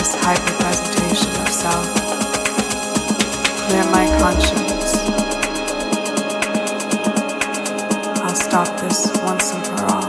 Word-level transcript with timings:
this 0.00 0.14
hyper-presentation 0.14 1.30
of 1.42 1.48
self. 1.50 1.84
Clear 3.68 3.84
my 3.90 4.06
conscience. 4.18 4.96
I'll 8.22 8.34
stop 8.34 8.80
this 8.80 9.12
once 9.22 9.52
and 9.52 9.66
for 9.66 9.84
all. 9.92 9.99